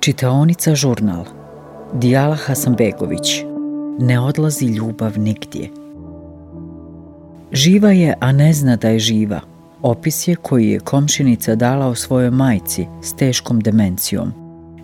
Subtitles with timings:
[0.00, 1.24] Čitaonica žurnal
[1.92, 3.42] Dijala Hasanbegović
[3.98, 5.70] Ne odlazi ljubav nigdje
[7.52, 9.40] Živa je, a ne zna da je živa.
[9.82, 14.32] Opis je koji je komšinica dala o svojoj majci s teškom demencijom.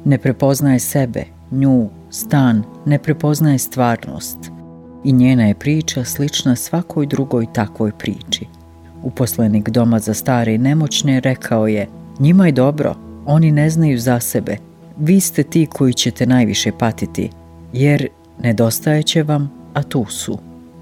[0.04, 4.38] Ne prepoznaje sebe, nju, stan, ne prepoznaje stvarnost.
[5.04, 8.46] I njena je priča slična svakoj drugoj takvoj priči.
[9.02, 11.88] Uposlenik doma za stare i nemoćne rekao je
[12.18, 12.94] Njima je dobro,
[13.26, 14.73] oni ne znaju za sebe.
[14.98, 17.30] Vi ste ti koji ćete najviše patiti,
[17.72, 18.08] jer
[18.42, 20.38] nedostaje će vam, a tu su.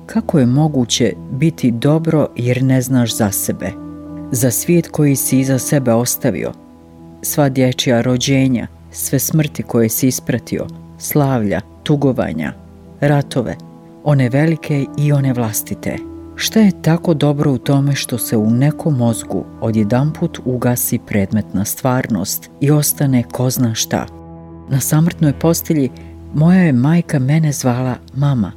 [0.07, 3.71] Kako je moguće biti dobro jer ne znaš za sebe?
[4.31, 6.53] Za svijet koji si iza sebe ostavio,
[7.23, 10.67] sva dječja rođenja, sve smrti koje si ispratio,
[10.99, 12.53] slavlja, tugovanja,
[13.01, 13.57] ratove,
[14.05, 16.12] one velike i one vlastite.
[16.37, 22.51] Šta je tako dobro u tome što se u nekom mozgu odjedanput ugasi predmetna stvarnost
[22.61, 24.07] i ostane ko zna šta?
[24.69, 25.91] Na samrtnoj postelji
[26.35, 28.53] moja je majka mene zvala mama.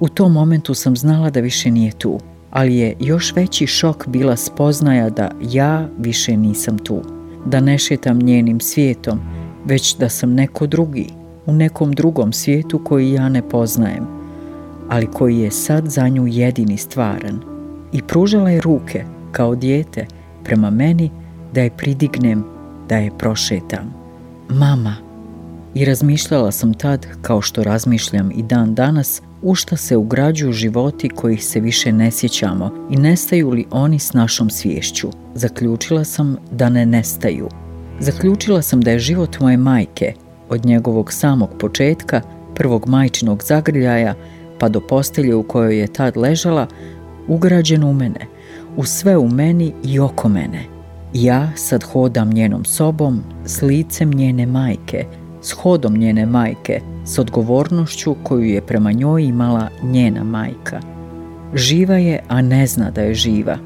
[0.00, 4.36] U tom momentu sam znala da više nije tu, ali je još veći šok bila
[4.36, 7.02] spoznaja da ja više nisam tu,
[7.46, 9.20] da ne šetam njenim svijetom,
[9.64, 11.08] već da sam neko drugi,
[11.46, 14.06] u nekom drugom svijetu koji ja ne poznajem,
[14.94, 17.40] ali koji je sad za nju jedini stvaran.
[17.92, 20.06] I pružala je ruke, kao dijete,
[20.44, 21.10] prema meni
[21.52, 22.44] da je pridignem,
[22.88, 23.94] da je prošetam.
[24.48, 24.96] Mama.
[25.74, 31.08] I razmišljala sam tad, kao što razmišljam i dan danas, u šta se ugrađuju životi
[31.08, 35.08] kojih se više ne sjećamo i nestaju li oni s našom sviješću.
[35.34, 37.48] Zaključila sam da ne nestaju.
[38.00, 40.12] Zaključila sam da je život moje majke,
[40.48, 42.20] od njegovog samog početka,
[42.54, 44.14] prvog majčinog zagrljaja,
[44.58, 46.66] pa do postelje u kojoj je tad ležala,
[47.28, 48.26] ugrađen u mene,
[48.76, 50.64] u sve u meni i oko mene.
[51.14, 55.04] Ja sad hodam njenom sobom, s licem njene majke,
[55.42, 60.80] s hodom njene majke, s odgovornošću koju je prema njoj imala njena majka.
[61.54, 63.58] Živa je, a ne zna da je živa.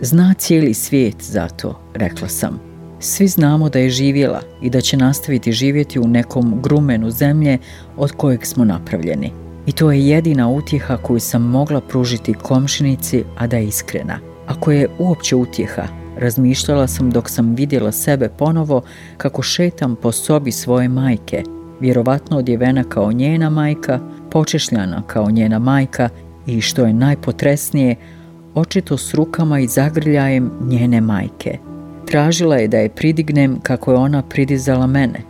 [0.00, 2.60] Zna cijeli svijet zato, rekla sam.
[3.00, 7.58] Svi znamo da je živjela i da će nastaviti živjeti u nekom grumenu zemlje
[7.96, 9.45] od kojeg smo napravljeni.
[9.66, 14.18] I to je jedina utjeha koju sam mogla pružiti komšinici, a da je iskrena.
[14.46, 15.82] Ako je uopće utjeha,
[16.18, 18.82] razmišljala sam dok sam vidjela sebe ponovo
[19.16, 21.42] kako šetam po sobi svoje majke,
[21.80, 24.00] vjerovatno odjevena kao njena majka,
[24.30, 26.08] počešljana kao njena majka
[26.46, 27.96] i što je najpotresnije,
[28.54, 31.58] očito s rukama i zagrljajem njene majke.
[32.06, 35.20] Tražila je da je pridignem kako je ona pridizala mene,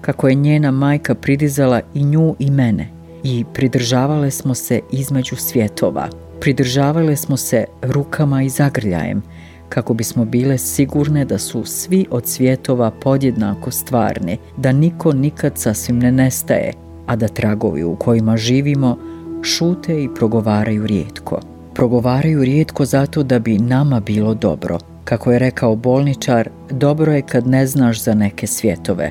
[0.00, 6.08] kako je njena majka pridizala i nju i mene i pridržavale smo se između svjetova.
[6.40, 9.22] Pridržavale smo se rukama i zagrljajem,
[9.68, 15.98] kako bismo bile sigurne da su svi od svjetova podjednako stvarni, da niko nikad sasvim
[15.98, 16.72] ne nestaje,
[17.06, 18.98] a da tragovi u kojima živimo
[19.42, 21.40] šute i progovaraju rijetko.
[21.74, 24.78] Progovaraju rijetko zato da bi nama bilo dobro.
[25.04, 29.10] Kako je rekao bolničar, dobro je kad ne znaš za neke svjetove.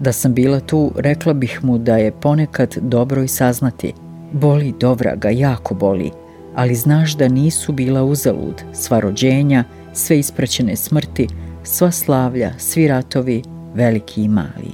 [0.00, 3.92] Da sam bila tu, rekla bih mu da je ponekad dobro i saznati.
[4.32, 6.10] Boli dobra ga, jako boli,
[6.54, 11.28] ali znaš da nisu bila uzalud sva rođenja, sve ispraćene smrti,
[11.64, 13.42] sva slavlja, svi ratovi,
[13.74, 14.72] veliki i mali.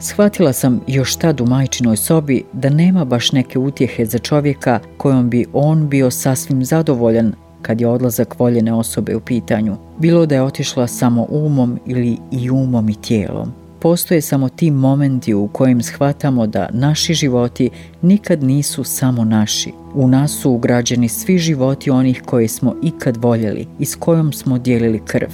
[0.00, 5.30] Shvatila sam još tad u majčinoj sobi da nema baš neke utjehe za čovjeka kojom
[5.30, 7.32] bi on bio sasvim zadovoljan
[7.62, 12.50] kad je odlazak voljene osobe u pitanju, bilo da je otišla samo umom ili i
[12.50, 17.70] umom i tijelom postoje samo ti momenti u kojim shvatamo da naši životi
[18.02, 19.72] nikad nisu samo naši.
[19.94, 24.58] U nas su ugrađeni svi životi onih koje smo ikad voljeli i s kojom smo
[24.58, 25.28] dijelili krv.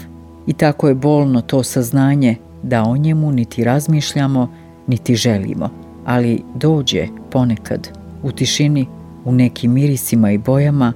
[0.47, 4.51] I tako je bolno to saznanje da o njemu niti razmišljamo,
[4.87, 5.71] niti želimo.
[6.05, 7.89] Ali dođe ponekad
[8.23, 8.87] u tišini,
[9.25, 10.93] u nekim mirisima i bojama,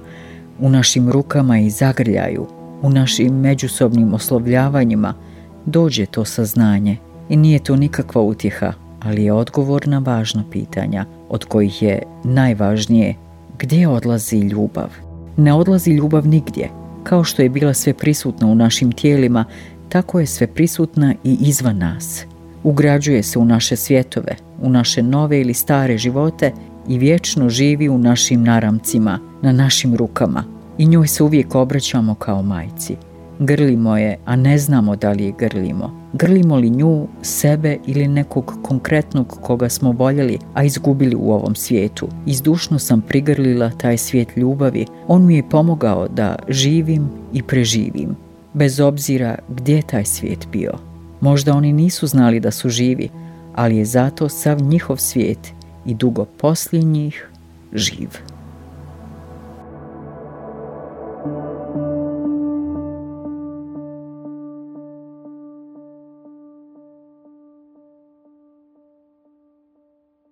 [0.59, 2.47] u našim rukama i zagrljaju,
[2.81, 5.13] u našim međusobnim oslovljavanjima,
[5.65, 6.97] dođe to saznanje
[7.31, 13.15] i nije to nikakva utjeha, ali je odgovor na važna pitanja, od kojih je najvažnije
[13.59, 14.89] gdje odlazi ljubav.
[15.37, 16.69] Ne odlazi ljubav nigdje.
[17.03, 19.45] Kao što je bila sve prisutna u našim tijelima,
[19.89, 22.25] tako je sve prisutna i izvan nas.
[22.63, 26.51] Ugrađuje se u naše svjetove, u naše nove ili stare živote
[26.87, 30.43] i vječno živi u našim naramcima, na našim rukama.
[30.77, 32.95] I njoj se uvijek obraćamo kao majci.
[33.39, 36.00] Grlimo je, a ne znamo da li je grlimo.
[36.13, 42.07] Grlimo li nju, sebe ili nekog konkretnog koga smo voljeli, a izgubili u ovom svijetu.
[42.25, 44.85] Izdušno sam prigrlila taj svijet ljubavi.
[45.07, 48.15] On mi je pomogao da živim i preživim,
[48.53, 50.73] bez obzira gdje je taj svijet bio.
[51.21, 53.09] Možda oni nisu znali da su živi,
[53.55, 55.53] ali je zato sav njihov svijet
[55.85, 57.29] i dugo poslije njih
[57.73, 58.09] živ.